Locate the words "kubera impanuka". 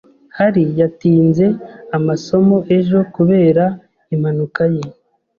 3.15-4.63